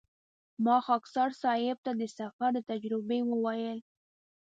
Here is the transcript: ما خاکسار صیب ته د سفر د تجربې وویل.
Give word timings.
ما 0.65 0.77
خاکسار 0.87 1.29
صیب 1.43 1.77
ته 1.85 1.91
د 1.99 2.03
سفر 2.17 2.49
د 2.53 2.57
تجربې 2.69 3.19
وویل. 3.25 3.79